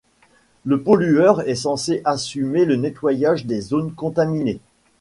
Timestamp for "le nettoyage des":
2.65-3.61